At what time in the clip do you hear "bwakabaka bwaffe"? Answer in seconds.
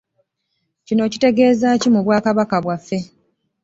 2.05-2.97